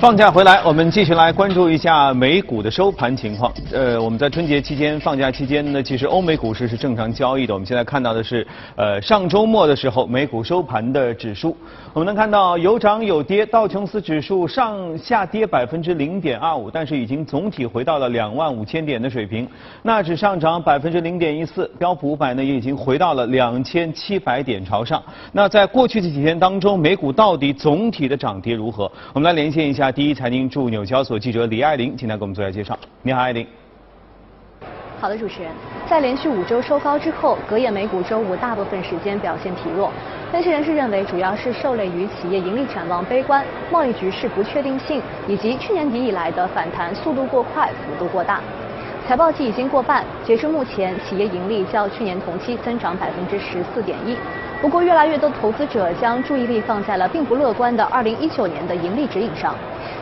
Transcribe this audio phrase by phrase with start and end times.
[0.00, 3.52] 放假回来，我们继续来关注一下美股的收盘情况。
[3.72, 7.52] 呃，我们在春节期间放假期间呢，其实欧美股市是正常交易的。
[7.52, 11.56] 我们现在看到的是，呃，上周末的时候美股收盘的指数，
[11.92, 19.48] 我们能看到有涨有跌，道琼斯指数上下跌百分之零点二五，但是已经总体回到了两万五千点的水平。
[19.82, 25.02] 纳指上涨百分之零点一四，标普五百呢也已经回到了两千七百点朝上。
[25.32, 28.88] 那在过去这几天当中，美股到底总体的涨跌如何？
[29.12, 29.87] 我们来连线一下。
[29.90, 32.78] 第一财经驻纽交所记者李爱玲，请她给我们做一下介绍。
[33.02, 33.46] 你好，爱玲。
[35.00, 35.52] 好的，主持人，
[35.88, 39.92] 在连续五周收高之后，隔夜美股周五大部分时间表现疲弱。
[40.32, 48.42] 分析人士认为，主要是受累于企业盈利展望悲观、贸易局势不确定性，以及去年底以来的反弹速度过快、幅度过大。
[49.08, 54.14] 财报季已经过半，截至目前，企业盈利较去年同期增长百分之十四点一。
[54.60, 59.54] 不过，越来越多投资者将注意力放在了并不乐观的二零一九年的盈利指引上。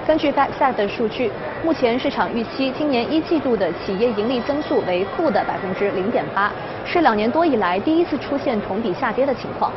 [0.09, 1.31] 根据 FactSet 的数据，
[1.65, 6.51] 目前市场预期今年一季度的企业盈利增速为负的百分之零点八，
[6.85, 9.71] 是两年多以来第一次出现同比下跌的情况。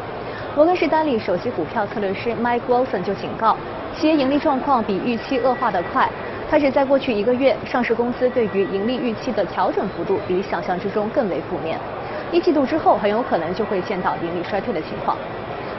[0.55, 3.55] 摩根士丹利首席股票策略师 Mike Wilson 就警告，
[3.95, 6.09] 企业盈利状况比预期恶化得快。
[6.49, 11.77] 开始在过去一个月，上市公司对于盈利预期的调整幅度比想象之中更为负面。
[12.31, 15.15] 一季度之后，很有可能就会见到盈利衰退的情况。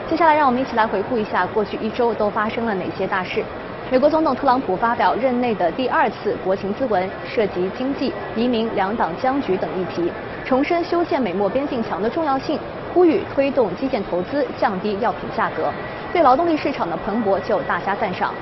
[0.09, 3.43] 接下来，让我们一起来回顾一下过去一周都发生了哪些大事。
[3.89, 10.09] 美国总统特朗普发表任内的第二次国情咨文，涉及经济、移民、两党僵局等议题，
[10.45, 12.57] 重申修建美墨边境墙的重要性，
[12.93, 15.69] 呼吁推动基建投资，降低药品价格，
[16.13, 18.33] 对劳动力市场的蓬勃就大加赞赏。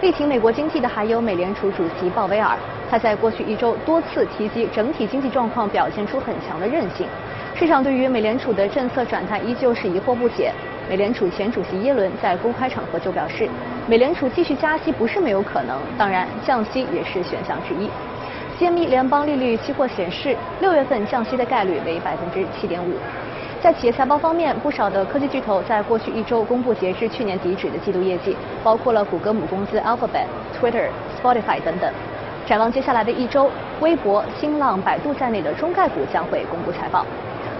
[0.00, 2.56] 力挺美国经济的还有美联储主席鲍威尔，
[2.88, 7.04] 他在过去一周多次提及整体经济状况表现出很强的韧性。
[7.56, 10.52] 市场对于美联储的政策转态依旧是疑惑不解。
[10.88, 13.48] 美联储前主席耶伦在公开场合就表示，
[13.88, 17.90] 美联储继续加息不是没有可能，当然降息也是选项之一。
[18.60, 22.94] CME 联邦利率期货显示，六月份降息的概率为百分之七点五。
[23.60, 30.26] 在企业财报方面，不少的科技巨头在过去一周公布截至去年底止的季度业绩，包括了谷歌母公司 Alphabet、
[30.60, 30.88] Twitter、
[31.20, 31.92] Spotify 等等。
[32.46, 37.04] 展望接下来的一周，微博、新浪、百度在内的中概股将会公布财报。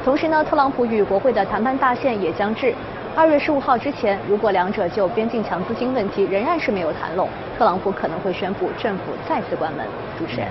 [0.04, 2.72] 同时呢，特朗普与国会的谈判大限也将至。
[3.16, 7.28] 二月十五号之前，如果两者就边境墙资金问题仍然是没有谈拢，
[7.58, 9.84] 特朗普可能会宣布政府再次关门。
[10.16, 10.48] 主持人，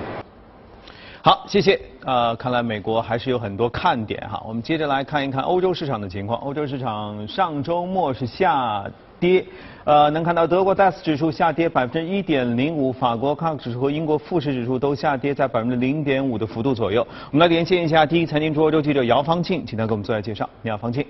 [1.22, 1.80] 好，谢谢。
[2.08, 4.42] 呃，看来美国还是有很多看点哈。
[4.48, 6.40] 我们接着来看一看欧洲市场的情况。
[6.40, 8.82] 欧洲市场上周末是下
[9.20, 9.44] 跌，
[9.84, 17.06] 呃，能看到德国 DAX 指数下跌百分之一点零五，法国 CAC 指数和英国富时指数都下跌在百分之零点五的幅度左右。
[17.30, 20.48] 我们来连线一下第一财经驻欧洲记者姚方庆，请他给我们做下介绍。
[20.62, 21.04] 你好，方庆。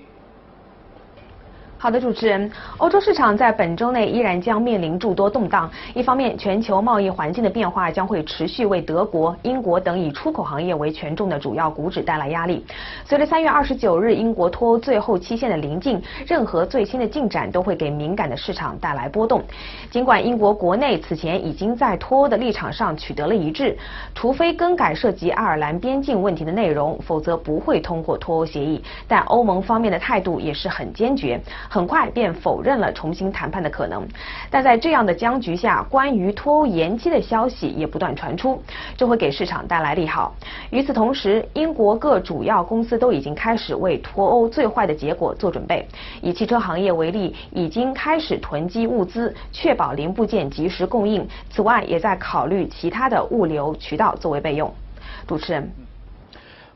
[1.81, 5.71] 好的，主持人，欧洲市场在本周内依然将面临诸多动荡。
[5.93, 12.65] 一方面，全球贸易环境的变化将会持续为德国、英国等以出口行业为权重的主要股指带来压力。
[13.05, 19.41] 随着三月二十九日英国脱欧最后期限的临近，任何最新的进展都会给敏感的市场带来波动。
[19.89, 23.77] 尽管英国国内此前已经在脱欧的立场上取得了一致，
[24.13, 28.83] 除非更改涉及爱尔兰边境问题的内容，否则不会通过脱欧协议。
[29.07, 31.39] 但欧盟方面的态度也是很坚决。
[31.69, 34.05] 很快便否认了重新谈判的可能，
[34.49, 38.59] 但在这样的僵局下，关于脱欧延期的消息也不断传出，
[38.97, 40.33] 这会给市场带来利好。
[40.71, 45.87] 与此同时，英国各主要公司都已经开始为脱欧最坏的结果做准备。
[46.21, 51.27] 以汽车行业为例，已经开始囤积物资，确保零部件及时供应。
[51.51, 54.73] 此外，也在考虑其他的物流渠道作为备用。
[55.27, 55.88] 主持人。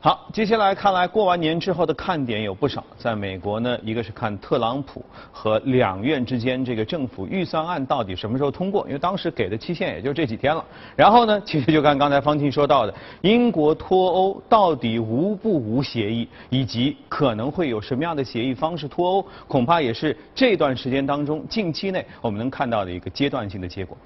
[0.04, 2.84] 好，接下来看来过完年之后的看点有不少。
[2.98, 10.62] 在美国呢，一个是看特朗普和两院之间这个政府预算案到底什么时候通过，因为当时给的期限也就这几天了。
[10.94, 23.96] 然后呢，其实就看刚才方庆说到的，英国脱欧到底无不无协议，以及可能会有什么样的协议方式脱欧，恐怕也是这段时间当中近期内我们能看到的一个阶段性的结果。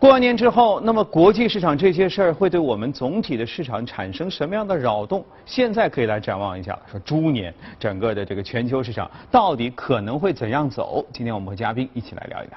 [0.00, 5.24] 过完年之后，那么国际市场这些事儿会对我们总体的市场产生什么样的扰动？
[5.44, 11.04] 现在可以来展望一下，说猪年整个的这个全球市场到底可能会怎样走？
[11.12, 12.56] 今天我们和嘉宾一起来聊一聊。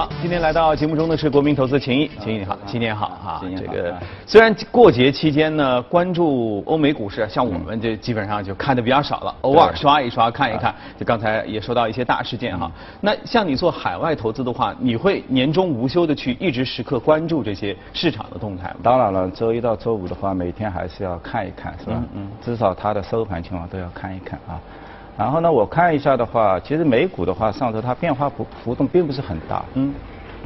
[0.00, 3.42] 好，今天来到节目中的是国民投资秦毅，秦毅你好，新年好哈。
[3.54, 3.94] 这个
[4.26, 10.74] 虽然过节期间呢，关注欧美股市，像我们这基本上就看的比较少了，偶尔刷一刷看一看。
[10.98, 12.72] 就刚才也说到一些大事件哈。
[13.02, 18.76] 那像你做海外投资的话，你会年终无休的去一直时刻关注这些市场的动态吗？
[18.82, 22.02] 当然了，周一到周五的话，每天还是要看一看，是吧？
[22.14, 22.26] 嗯。
[22.42, 24.58] 至少它的收盘情况都要看一看啊。
[25.18, 29.64] 然后呢，我看一下的话，其实美股的话，上周它变化幅幅度并不是很大。
[29.74, 29.94] 嗯。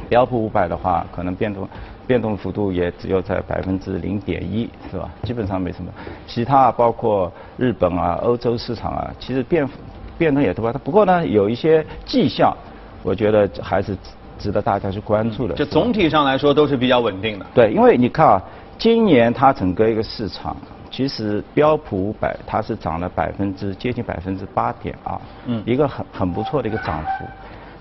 [0.07, 1.67] 标普五百的话，可能变动
[2.05, 5.09] 变动幅度也只有在百分之零点一，是吧？
[5.23, 5.91] 基本上没什么。
[6.27, 9.67] 其他包括日本啊、欧洲市场啊，其实变
[10.15, 10.71] 变动也多。
[10.73, 12.55] 不过呢，有一些迹象，
[13.01, 13.97] 我觉得还是
[14.37, 15.55] 值得大家去关注的。
[15.55, 17.45] 就总体上来说都是比较稳定的。
[17.55, 18.43] 对，因为你看啊，
[18.77, 20.55] 今年它整个一个市场。
[20.95, 27.25] 其实标普五百它是涨了百分之接近百分之八点二，嗯，一个很很不错的一个涨幅。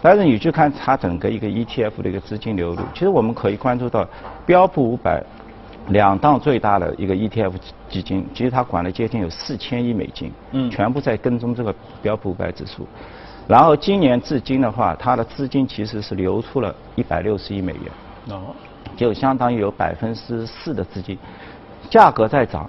[0.02, 4.04] 但是你去看它整个一个 ETF 的一个资金流入，其实我们可以关注到
[4.44, 5.22] 标普五百
[5.90, 7.52] 两档最大的一个 ETF
[7.88, 11.72] 基金，其实它管了接近有四千亿美金，嗯，全部在跟踪这个
[12.02, 12.84] 标普五百指数。
[13.46, 18.52] 然后今年至今的话，它的资金其实是流出了一百六十亿美元，哦，
[18.96, 21.16] 就相当于有百分之四的资金，
[21.88, 22.68] 价格在涨。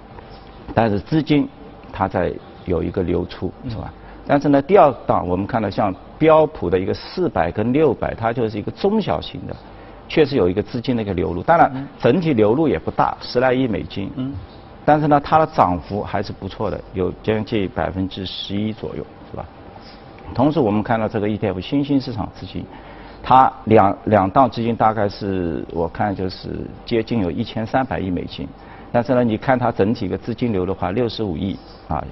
[0.74, 1.48] 但是资金
[1.92, 2.32] 它在
[2.64, 3.92] 有一个流出，是吧？
[4.26, 9.54] 但是呢，第二档我们看到像标普的一个四百跟六百，它就是一个中小型的，
[10.08, 11.42] 确实有一个资金的一个流入。
[11.42, 14.10] 当然，整体流入也不大，十来亿美金。
[14.16, 14.34] 嗯。
[14.84, 19.44] 但是呢，它的涨幅还是不错的，有将近百分之十一左右，是吧？
[20.34, 22.64] 同时，我们看到这个 ETF 新兴市场资金，
[23.22, 26.48] 它两两档资金大概是我看就是
[26.84, 28.48] 接近有一千三百亿美金。
[28.92, 31.56] 但是呢，你看它整体一个资金流的话，六十五亿
[31.88, 32.02] 啊，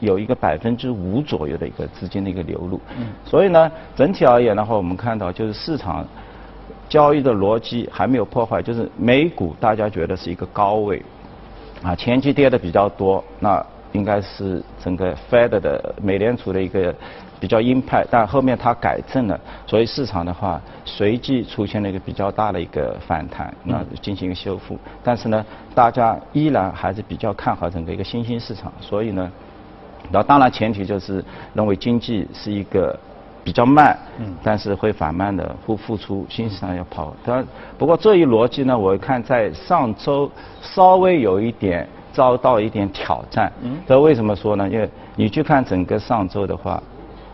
[0.00, 2.80] 有一个百分之五左右的一个资金的一个流入。
[2.98, 3.06] 嗯。
[3.24, 6.06] 所以呢，整体而言的话，我们看到就是市场
[6.88, 11.02] 交易的逻辑还没有破坏，就是美股大家觉得是一个高位，
[11.82, 16.94] 啊，前期跌的比较多，那应该是整个 Fed 的美联储的一个。
[17.40, 24.76] 比较鹰派，但后面它改正了，所以市场的话随即出现了一个比较大的一个反弹，那进行一个修复。
[25.04, 29.30] 但是呢，大家依然还是比较看好整个一个新兴市场，所以呢，
[30.10, 31.24] 那当然前提就是
[31.54, 32.98] 认为经济是一个
[33.44, 33.96] 比较慢，
[34.42, 37.14] 但是会缓慢的复复出，新市场要跑。
[37.24, 37.46] 但，
[37.78, 40.28] 不过这一逻辑呢，我看在上周
[40.60, 43.52] 稍微有一点遭到一点挑战。
[43.86, 44.68] 这为什么说呢？
[44.68, 46.82] 因为你去看整个上周的话。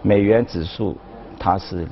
[0.05, 0.95] 美元指数
[1.39, 1.87] 它是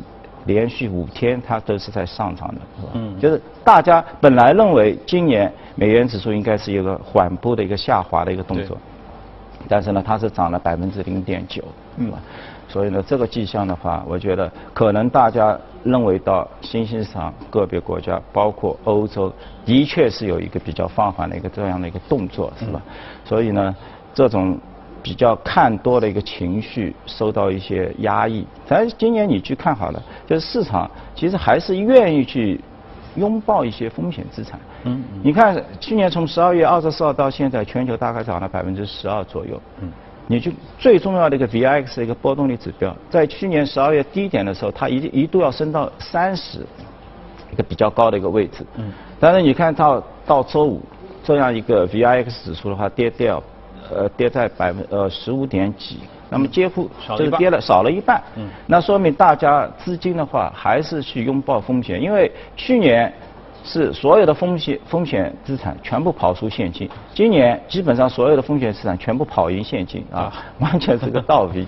[0.44, 2.92] 连续五天它都是在上涨的，是吧？
[2.94, 8.76] 嗯，就是大家本来认为今年美元指数应该是一个缓步的一个下滑的一个动作，
[9.66, 11.64] 但是呢，它是涨了百分之零点九，
[11.96, 12.12] 嗯，
[12.68, 19.32] 所以呢，这个迹象的话，我觉得可能大家认为到新兴市场个别国家，包括欧洲，
[19.64, 22.82] 的确是有一个比较放缓的一个这样的一个动作，是吧？
[23.24, 23.74] 所以呢，
[24.12, 24.58] 这种。
[25.02, 32.60] 比较看多的一个情绪受到一些压抑，但是今年你去看好了，就是市场其实还是愿意去
[33.16, 34.60] 拥抱一些风险资产。
[34.84, 39.60] 嗯，你看去年从十二月二十四号到现在，全球大概涨了百分之十二左右。
[39.80, 39.90] 嗯，
[40.28, 46.60] 你去最重要的一个 VIX 的一个波动率指标，在去年十二月低点的时候，它一一度要升到三十，
[47.52, 48.64] 一个比较高的一个位置。
[48.76, 50.80] 嗯，但是你看到到周五
[51.24, 53.42] 这样一个 VIX 指数的话，跌掉。
[53.90, 55.98] 呃，跌在百分呃十五点几，
[56.30, 58.22] 那么几乎就是跌了少了一半。
[58.36, 63.12] 嗯，那说明大家资金的话还是去拥抱风险，因为去年
[63.64, 71.66] 是所有的风险风险资产全部跑出现金，今年基本上所有的风险资产全部跑赢现金啊，完全是个倒逼。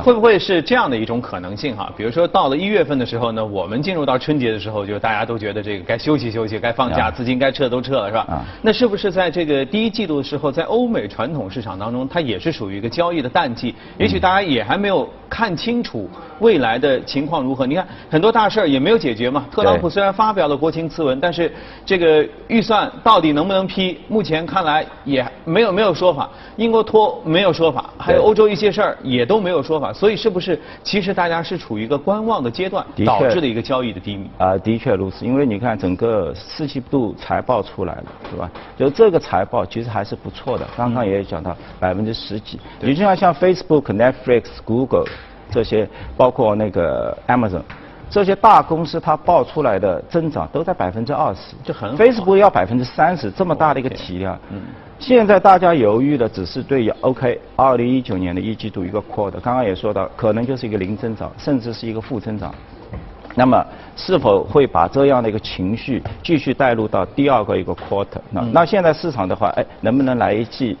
[0.00, 1.92] 会不会是这样的一种可能性哈？
[1.96, 8.44] 比如说到了一月份的时候呢，我们进入到春节的时候，就大家都觉得这个该休息休息，该放假，资金该撤都撤了，是吧？
[8.62, 13.74] 那是不是在这个第一季度的时候，在欧美传统市场当中，它也是属于一个交易的淡季？
[13.98, 16.08] 也许大家也还没有看清楚
[16.40, 17.66] 未来的情况如何。
[17.66, 19.46] 你看很多大事儿也没有解决嘛。
[19.50, 21.52] 特朗普虽然发表了国情咨文，但是
[21.84, 26.28] 这个预算到底能不能批，目前看来也没有没有说法。
[26.56, 29.83] 英国脱没有说法，还有欧洲一些事儿也都没有说法。
[29.92, 34.28] 所以是不是其实大家是处于一个观望的阶段，导致的一个交易的低迷？
[34.38, 35.24] 啊，的确如此。
[35.24, 38.50] 因为你看整个四季度财报出来了，是吧？
[38.76, 40.66] 就这个财报其实还是不错的。
[40.76, 42.58] 刚刚也讲到百分之十几。
[42.80, 45.04] 你就像像 Facebook、Netflix、Google
[45.50, 47.62] 这些，包括那个 Amazon
[48.14, 54.38] 这些大公司，它报出来的增长都在百分之二十，就很 Facebook 要百分之三十，这么大的一个体量。
[54.50, 54.60] 嗯。
[55.00, 62.54] 现在大家犹豫的只是对于 OK，二零一九年的一季度一个 quarter，刚刚也说到，可能就是一个零增长，甚至是一个负增长。
[63.34, 63.66] 那么
[63.96, 68.20] 是否会把这样的一个情绪继续带入到第二个一个 quarter？
[68.30, 70.78] 那那现在市场的话，哎，能不能来一季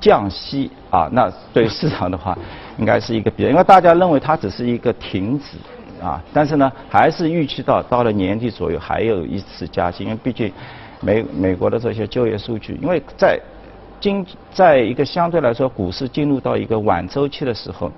[0.00, 1.08] 降息啊？
[1.12, 2.36] 那对市场的话，
[2.76, 5.56] 应该是一个比较，因为大家认为它只是一个停止
[6.02, 10.52] 啊，但是呢，还是预期到到了年底左右还有一次加息，因为毕竟。
[11.00, 13.38] 美美国的这些就业数据，因为在
[14.00, 17.88] 经在一个相对来说股市进入到一个晚周期的时候，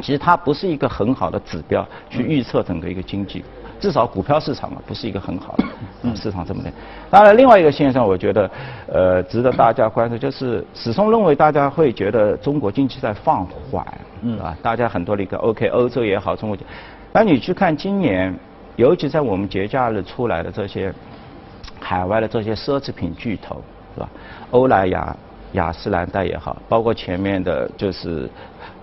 [0.00, 3.44] 其实它不是一个很好的指标去预测整个一个经济。
[3.78, 5.54] 至少股票市场嘛，不是一个很好
[6.02, 6.72] 的市场这么的。
[7.10, 8.50] 当然，另外一个现象，我觉得
[8.92, 13.86] 呃值得大家关注，就是始终认为大家会觉得中国经济在放缓，
[14.22, 16.58] 嗯啊，大家很多的一个 OK，欧洲也好，中国，
[17.16, 18.30] 但你去看今年，
[18.76, 20.92] 尤其在我们节假日出来的这些
[21.80, 23.62] 海外的这些奢侈品巨头，
[23.94, 24.08] 是吧？
[24.50, 25.16] 欧莱雅、
[25.52, 28.28] 雅诗兰黛也好，包括前面的就是。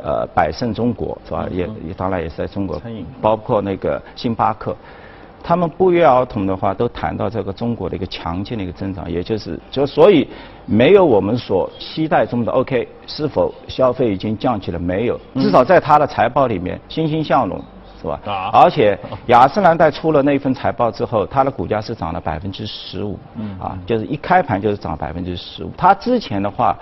[0.06, 1.48] 呃，百胜中国是吧？
[1.50, 2.82] 也也当然也是在中国，
[3.22, 4.76] 包括那个星巴克，
[5.42, 10.28] 他们不约而同的话都谈到这个中国的一个强劲的一个增长，也就是就所以
[10.66, 15.18] 没有我们所期待中的 OK，是否消费已经降起了没有？
[15.36, 17.62] 至少在他的财报里面欣欣向荣
[18.04, 18.20] 是吧？
[18.26, 18.50] 啊！
[18.54, 25.72] 而且雅诗兰黛出了那份财报之后，它的股价是涨了百分之十五，嗯啊，就是一开盘就是涨百分之十五。
[25.78, 26.78] 它之前的话。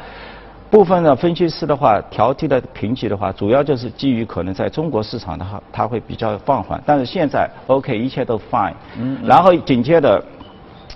[0.72, 6.82] 部分的分析师的话，调低的评级的话，主要就是基于可能在中国市场的话，它会比较放缓。
[6.86, 8.72] 但是现在 OK，一切都 fine。
[8.98, 9.18] 嗯。
[9.26, 10.24] 然后紧接着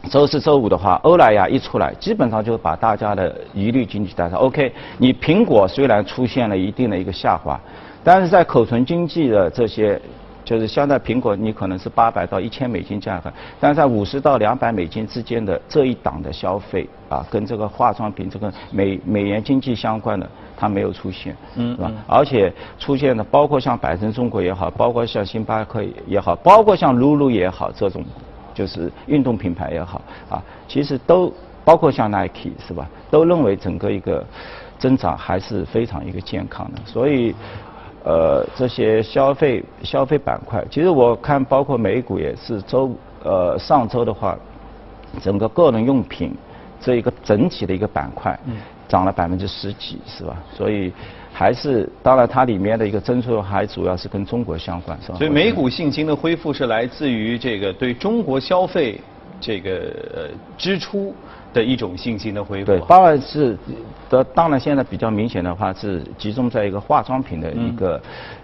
[0.09, 4.39] 周四周五的话，欧莱雅一出来，基本上就把大家的疑虑经济带上。
[4.39, 7.59] OK，你苹果虽然出现了一定的一个下滑，
[8.05, 9.99] 但是在口唇经济的这些。
[10.45, 21.91] 就是相在苹果，你可能是八百到一千美金价格，但是在五十到两百美金之间的这一档的消费啊，跟这个化妆品、这个美美元经济相关的，它没有出现，嗯，是吧？
[22.05, 28.05] 而且出现的包括像百胜中国也好，包括像星巴克也好，包括像露露也好，这种
[28.53, 31.33] 就是运动品牌也好啊，其实都
[31.63, 32.87] 包括像 Nike 是吧？
[33.09, 34.23] 都认为整个一个
[34.77, 37.33] 增长还是非常一个健康的，所以。
[38.05, 44.37] 呃，这些消费消费板块，其实我看包括美股也是周呃上周的话，
[45.23, 46.31] 整个个人用品
[46.79, 48.39] 这一个整体的一个板块，
[48.87, 50.37] 涨了百分之十几，是吧？
[50.53, 50.93] 所以
[51.33, 55.17] 还是当然它里面的一个增速还主要是跟中国相关，是吧？
[55.17, 59.01] 所以美股信心的恢复是来自于这个对中国消费
[59.41, 61.11] 这个支出。
[61.55, 62.65] 的一种信心的恢复。
[62.65, 63.57] 对，当然是
[64.09, 67.99] 的，当然现在比较明显的话是集中在一个化妆品的一个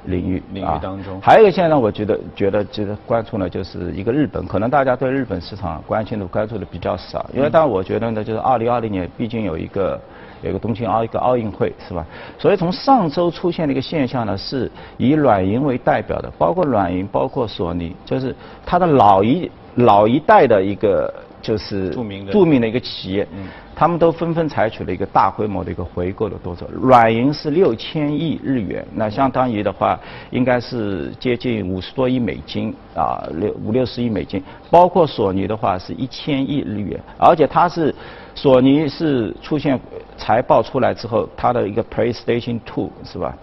[0.05, 1.19] 领域领域当中。
[1.21, 9.99] 还有一个现在我觉得觉得值得关注呢，就是一个日本，可能大家对日本市场关心的关注的比较少，因为当然我觉得呢，就是二零二零年毕竟有一个
[10.41, 12.05] 有一个东京奥一个奥运会是吧？
[12.39, 18.33] 所以从上周出现的一个现象呢，是以软银为代表的，包括软银，包括索尼，就是
[18.65, 21.13] 它的老一老一代的一个。
[21.41, 23.27] 就是著名的著名的一个企业，
[23.75, 26.67] 他们都纷纷采取了一个大规模的一个回购的动作。
[26.71, 34.41] 软银是六千亿日元，那相当于的话，应该是接近五十多亿美金啊，六五六十亿美金。
[34.69, 37.93] 包括索尼的话是一千亿日元，而且它是
[38.35, 39.79] 索尼是出现
[40.15, 43.35] 财报出来之后，它的一个 PlayStation Two 是吧？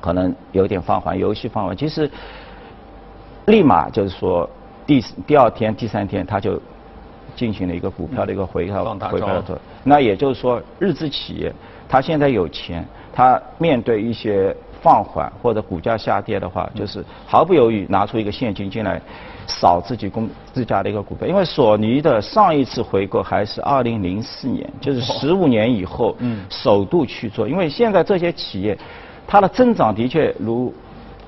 [0.00, 1.76] 可能有点放缓，游戏放缓。
[1.76, 2.10] 其实
[3.46, 4.48] 立马就是说
[4.86, 6.58] 第第二天、第三天它就。
[7.38, 9.60] 进行了一个股票的一个回调，回调的。
[9.84, 11.52] 那也就是说，日资企业
[11.88, 19.00] 它现在有钱，它面对一些放缓或者股价下跌的话，就是毫不犹豫拿出一个现金进来
[19.46, 21.28] 扫自己公自家的一个股票。
[21.28, 27.48] 因为索尼的上一次回购还是二零零四年，就是十五年以后嗯首度去做。
[27.48, 28.76] 因为现在这些企业
[29.28, 30.74] 它的增长的确如。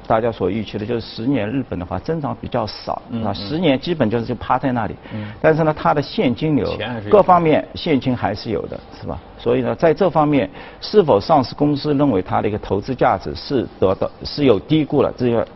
[0.07, 4.95] 大家所预期的就是十年日本的话增长比较少啊，十年基本就是就趴在那里。
[5.41, 6.77] 但是呢，它的现金流
[7.11, 9.19] 各方面现金还是有的，是吧？
[9.43, 10.49] 所以呢，在这方面，
[10.83, 15.11] 是否上市公司认为它的一个投资价值是得到是有低估了？
[15.17, 15.49] 这个，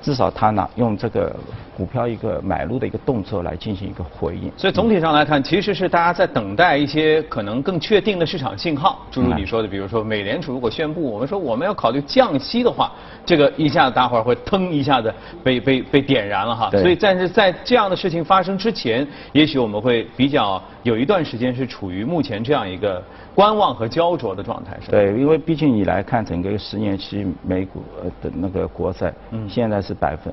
[0.00, 1.34] 至少他呢用这个
[1.76, 4.52] 股票一个买入的一个动作来进行一个回应。
[4.56, 9.04] 所以总体上来看，其实是大家在等待一些可能更确定的市场信号。
[9.10, 12.92] 诸如你说的，比如说美联储如果宣布我们说我们要考虑降息的话，
[13.26, 15.12] 这个一下子大伙儿会腾一下子
[15.42, 16.70] 被被被点燃了哈。
[16.70, 23.02] 所以但是在这样的事情发生之前，也许我们会比较有一段时间是处于目前这样一个。
[23.34, 27.82] 观望和焦灼的状态是对，因为毕竟你来看整个十年期美股
[28.22, 30.32] 的那个国债，嗯，现在是百分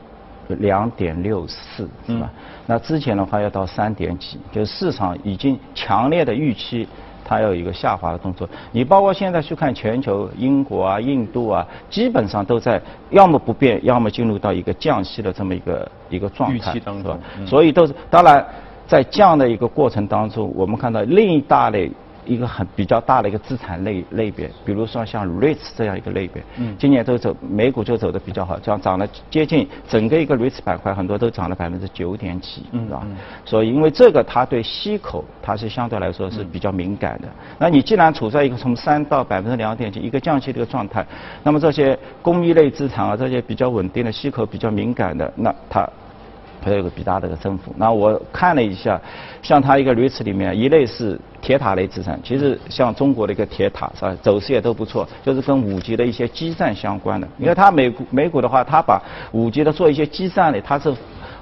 [0.60, 2.29] 两点六四，是吧？
[2.67, 6.88] 那之前的话要到三点几，就是市场已经强烈的预期
[7.25, 8.48] 它有一个下滑的动作。
[8.72, 12.79] 你包括现在去看全球，英国啊、印度啊，基本上都在
[13.10, 17.17] 要么不变，要么进入到一个降息的这么一个一个状态，当中。
[17.48, 18.46] 所以都是当然
[18.86, 21.91] 在降的一个过程当中，我们看到另一大类。
[22.32, 33.06] 一个很比较大的一个资产类类别，比如说像 REITs 这样一个类别，嗯，今年都走美股就走的比较好，这样涨了接近整个一个 REITs 板块，很多都涨了百分之九点几，嗯是吧？
[33.44, 37.28] 所以因为这个它对息口它是相对来说是比较敏感的。
[37.60, 41.06] 那你既然处在一个从三到百分之两点几一个降息的一个状态，
[41.44, 45.88] 那么这些公益类资产啊，这些比较稳定的息口比较敏感的，那它。
[46.63, 47.74] 它有个比大的一个增幅。
[47.77, 49.00] 那我看了一下，
[49.41, 57.27] 像它一个 REITs 里面，一类是铁塔类资产，其实像中国的一个铁塔是吧，走势也都不错，就是跟五 G 的一些基站相关的。
[57.38, 59.01] 因为它美股美股的话，它把
[59.32, 60.94] 五 G 的做一些基站的，它是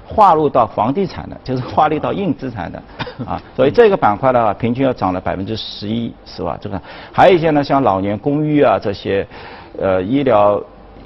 [0.06, 2.82] 划入到房地产的，就是划入到硬资产的
[3.26, 3.40] 啊。
[3.54, 6.58] 所以这个板块的话，平均要涨了百分之十一，是吧？
[6.60, 6.80] 这个
[7.12, 9.26] 还有一些呢，像老年公寓啊这些，
[9.78, 10.62] 呃，医疗。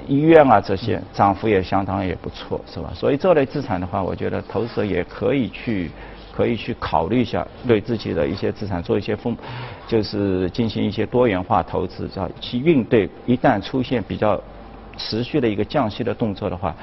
[0.07, 2.91] 医院啊，这些涨幅也相当也不错，是吧？
[2.93, 5.91] 所以这类资产的话，我觉得投资者也可以去，
[6.35, 9.35] 可以去考虑一下，对自己的一些资产做一些风，
[9.87, 14.39] 就是进行一些多元化投资，要去应对一旦出现比较
[14.97, 16.75] 持续的一个降息的动作的话，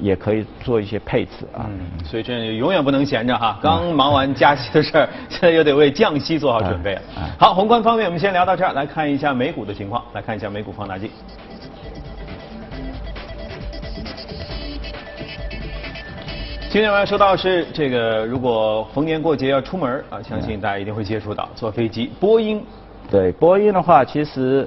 [0.00, 1.66] 也可以做一些配置啊。
[1.68, 7.02] 嗯，所以这永远不能闲着哈，刚忙完加息的事儿，现在又得为降息做好准备了。
[7.38, 11.10] 好，宏观方面我们先聊到这儿，来看一下美股的情况，来看一下美股放大镜。
[16.72, 22.10] 今天晚上说到是这个，如果逢年过节要出门啊，相信大家一定会接触到坐飞机。
[22.18, 22.64] 波音，
[23.10, 24.66] 对波音的话，其实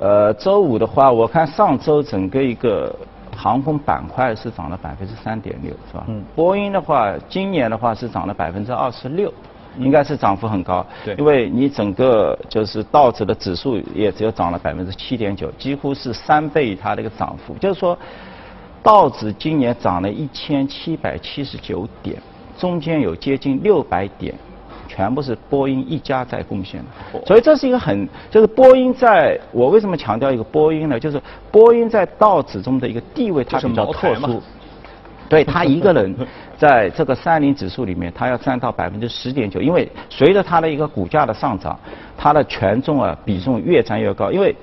[0.00, 2.96] 呃周五的话，我看上周整个一个
[3.36, 6.04] 航空板块是涨了百分之三点六，是吧？
[6.08, 6.24] 嗯。
[6.34, 9.30] 波音的话，今年的话是涨了百分之二十六，
[9.76, 10.82] 应该是涨幅很高。
[11.04, 11.14] 对。
[11.16, 17.94] 因为你整个就是道指的指数也只有涨了百分之七点九，几乎是三倍它的一个涨幅，就是说。
[18.88, 22.16] 道指今年涨了一千七百七十九点，
[22.56, 24.34] 中间有接近六百点，
[24.88, 27.20] 全部是波音一家在贡献的。
[27.26, 30.98] 所以这是一个很，就是波音在，我为什么强调一个波音呢？
[30.98, 31.20] 就是
[31.52, 34.42] 波音在道指中的一个地位，它比较特殊。
[35.28, 36.16] 对他一个人
[36.56, 41.78] 在这个三零指数里面，他要占到百分之十点九，因为随着他的一个股价的上涨，
[42.16, 44.56] 它的权重啊比重越占越高，因为。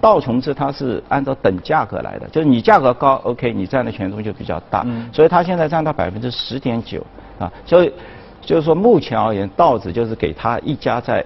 [0.00, 7.04] 道琼斯它是按照等价格来的，就是你价格高，OK，你占的权重就比较大，所以它现在占到百分之十点九
[7.38, 7.92] 啊，所以
[8.40, 11.22] 就是说目前而言，道指就是给它一家在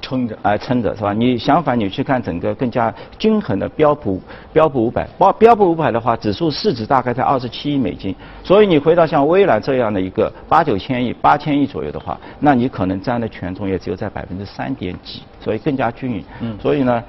[0.00, 1.12] 撑着，哎撑着是吧？
[1.12, 4.20] 你相反你去看整个更加均衡的标普
[4.52, 16.24] 标普五百，标标普五百的话，指数市值大概在二十七亿美金，所以你回到像微软这样的一个八九千亿、八千亿左右的话，那你可能占的权重也只有在百分之三点几，所以更加均匀。
[16.40, 17.04] 嗯，所以呢。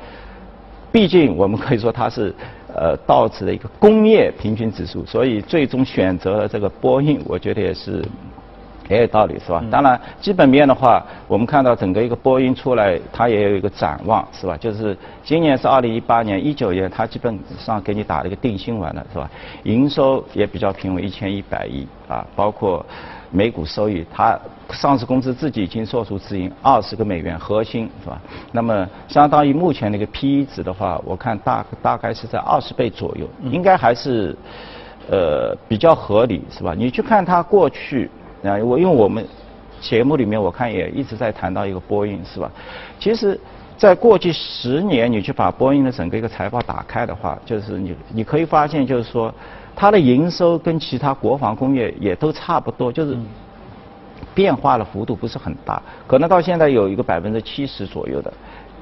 [0.98, 2.34] 毕竟我们可以说它是
[2.74, 8.04] 呃道指的一个工业平均指数，所以最终选择了这个波音，我觉得也是
[8.90, 9.64] 也有道理，是吧？
[9.70, 14.58] 当然基本面的话，我们看到整个一个波音出来，它也有一个展望，是吧？
[14.58, 19.30] 就是今年是二零一八年、一九年，它基本上给你打了一个定心丸了，是吧？
[19.66, 22.84] 营收也比较平稳，一千一百亿啊，包括。
[23.32, 28.22] 每股收益，它上市公司自己已经做出指引，二十个美元核心是吧？
[28.52, 34.36] 那么相当于目前那个 P/E 值的话，我看大大概是在二十倍左右，应该还是
[35.10, 36.74] 呃比较合理是吧？
[36.78, 38.10] 你去看它过去
[38.44, 39.26] 啊，我因为我们
[39.80, 42.52] 节目里面我看也一直在谈到一个波音是吧？
[43.00, 43.40] 其实，
[43.78, 49.34] 在过去十年，你去把波音的整个一个财报打开的话，就是你你可以发现就是说。
[49.80, 53.16] 它的营收跟其他国防工业也都差不多，就是
[54.34, 58.34] 变化的幅度不是很大，可能到现在有一个百分之七十左右的，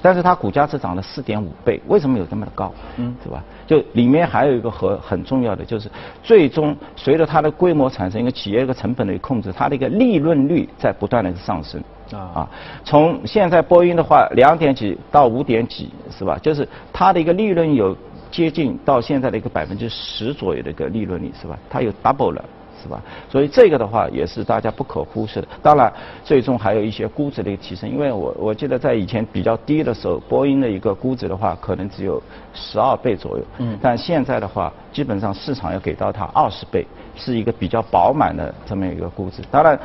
[0.02, 2.74] 但是它股价是涨了四点五倍，为什么有这么的高？
[2.96, 3.44] 嗯，是吧？
[3.68, 5.92] 就里面还有一个和很重要的，就是
[6.24, 12.50] 最终随着它的规模产生一个企业一个成本的控制，它的一个利润率在不断的上升啊啊，
[12.84, 16.38] 从现在波音的话两点几到五点几，是吧？
[16.42, 17.96] 就是它的一个利润有。
[18.32, 21.58] 接近到现在的一个百分之十左右的一个利润率是吧？
[21.70, 22.44] 它有 double 了
[22.84, 23.02] 是吧？
[23.30, 25.48] 所以这个的话也是大家不可忽视的。
[25.64, 32.22] 当然，最终还有一些估值的一个提升，因为我我记得在以前比较低的时候，波音的一个估值的话可能只有
[32.54, 33.44] 十二倍左右。
[33.60, 33.78] 嗯。
[33.82, 39.42] 但现在的话，基本上市场要给到它二十倍，是一个比较饱满的这么一个估值。
[39.50, 39.80] 当然。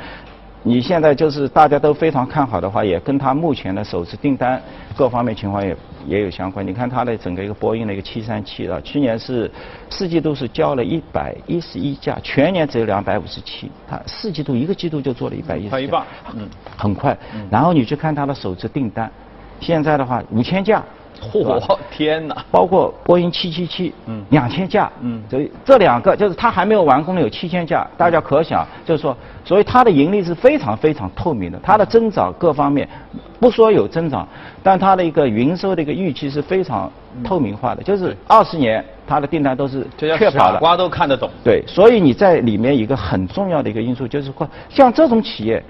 [0.63, 4.61] 你现在就是大家都非常看好的话，也跟它目前的首次订单
[4.95, 5.75] 各方面情况也
[6.07, 6.67] 也有相关。
[6.67, 9.51] 你看它的整个一个波音的一个七三七啊，去年是
[9.89, 15.71] 四季度是交了一百一十一架，全年只有两百五十七，它四季度一个季度就做了一百一十。
[15.71, 16.47] 快一半，嗯，
[16.77, 17.17] 很快。
[17.51, 19.11] 然后你去看它的首次订单，
[19.61, 20.85] 现在的话五千架，
[21.21, 22.37] 嚯， 天哪！
[22.51, 32.89] 包括波音七七七，嗯，两千架，嗯，所以这两个就是它还没有完工的有七千架，大家可想，就是说，所以它的盈利是非常非常透明的，它的增长各方面，
[33.39, 34.27] 不说有增长，
[34.63, 36.91] 但它的一个营收的一个预期是非常
[37.23, 41.29] 透明化的，就是二十年它的订单都是确保的，瓜都看得懂。
[41.45, 45.63] 对，所以你在里面一个很重要的一个因素就是说，像这种企业。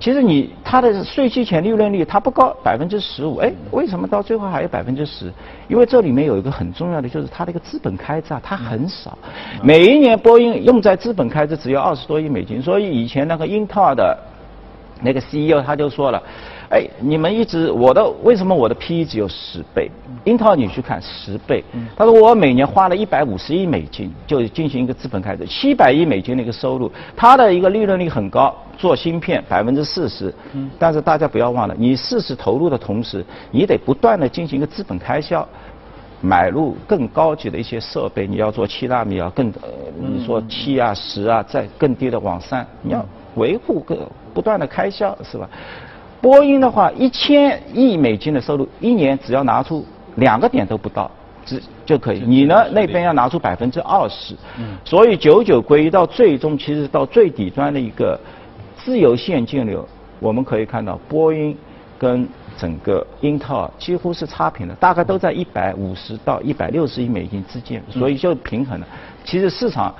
[0.00, 5.32] 其实你它的税期前利润率它不高百分之十五，哎，为什么到最后还有百分之十？
[5.66, 9.18] 因为这里面有一个很重要的，就是它的一个资本开支啊，它很少，
[9.62, 14.16] 每一年波音用在资本开支只有二十多亿美金，所以以前那个英特尔的
[15.02, 16.22] 那个 CEO 他就说了。
[16.70, 19.90] 哎，你们一直我的为什么我的 P/E 只有十倍？
[20.24, 21.64] 英特尔你去看十倍。
[21.96, 30.34] 他说我每年花了一百五十亿美金就进行一个资本开支，七百亿美金的一个收入，它的一个利润率很高，做芯片百分之四十。
[30.78, 35.48] 但是大家不要忘了，你四十投入的同时，你得不断的进行一个资本开销，
[36.20, 39.50] 买入更高级的一些设备，你要做七纳米啊，更
[39.98, 43.02] 你说七啊十啊，再更低的往上，你要
[43.36, 45.48] 维护个不断的开销是吧？
[46.20, 49.84] 波音的话，一千亿美金的收入，一年只要拿出
[50.16, 51.08] 两个点都不到，
[51.46, 52.20] 只就可以。
[52.26, 54.34] 你呢那边要拿出百分之二十，
[54.84, 58.18] 所以九九归一到最终，其实到最底端的一个
[58.76, 59.86] 自由现金流，
[60.18, 61.56] 我们可以看到波音
[61.96, 68.86] 跟整个英特尔几乎是差评的，大概都在一百五十到一百六十亿美金之间，所以就平衡了。
[69.24, 69.94] 其实市场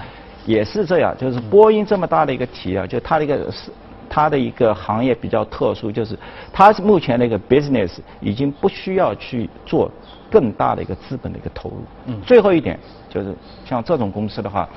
[0.45, 3.71] 也是这样，就是波音这么大的一个体量，就它的一个是。
[4.09, 6.19] 它的一个行业比较特殊，就是
[6.53, 9.91] 它目前的一个 business 已经不需要去做
[10.31, 11.83] 更大的一个资本的一个投入。
[12.07, 12.21] 嗯。
[12.23, 14.69] 最后一点就是像这种公司的话，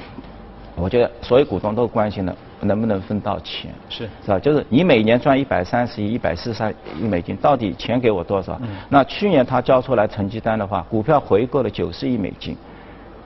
[0.76, 3.72] 我觉得所有股东都关心的能不能分到钱。
[3.89, 4.10] 是。
[4.24, 4.39] 是吧？
[4.39, 8.60] 就是你每年赚一百三十亿、一百四十亿美金，到底钱给我多少？
[8.62, 8.70] 嗯。
[8.89, 12.56] 那去年他交出来成绩单的话，股票回购了九十亿美金，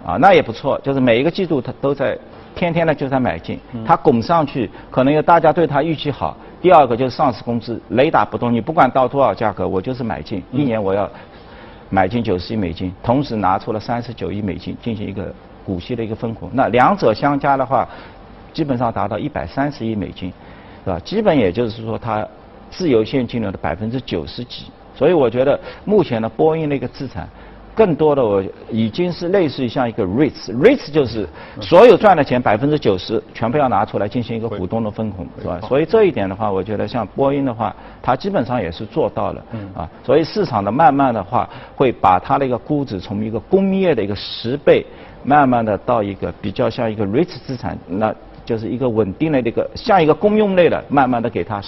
[0.05, 0.79] 啊，那也不错。
[0.83, 2.17] 就是每一个季度他都在。
[2.55, 6.35] 天天呢就在买进，它拱上去，可能有大家对它预期好。
[6.61, 11.07] 第二个就是上市公司雷打不动，你不管到多少价格，我就是买进，一年我要
[11.89, 15.31] 买进九十亿美金，同时拿出了三十九亿美金进行一个
[15.65, 16.49] 股息的一个分红。
[16.53, 17.87] 那两者相加的话，
[18.53, 20.31] 基本上达到一百三十亿美金，
[20.85, 20.99] 是吧？
[21.01, 22.25] 基本也就是说它
[22.71, 24.65] 自由现金流的百分之九十几。
[24.95, 27.27] 所以我觉得目前的波音的一个资产。
[27.75, 31.27] 更多的我已经是类似于像一个 REITs，REITs 就是
[31.59, 35.59] 所有赚的钱百分之九十全部要拿出来进行一个股东的分红，是吧？
[35.67, 44.85] 所以这一点的话，我觉得像波音的话，它基本上也是做到了，啊，所以市场的慢慢的话会把它的一个估值从一个工业的一个十倍，
[45.23, 51.61] 慢慢的到一个比较像一个 REITs 资产，那就是一个稳定的这个像一个公用类的，慢慢的给它。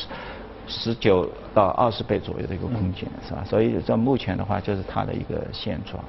[0.67, 3.43] 十九到二十倍左右的一个空间，是吧？
[3.45, 6.03] 所以在目前的话，就是它的一个现状。